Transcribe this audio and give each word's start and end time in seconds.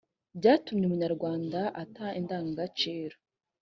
byatumye 0.37 0.83
umunyarwanda 0.87 1.59
ata 1.83 2.05
indangagaciro 2.19 3.15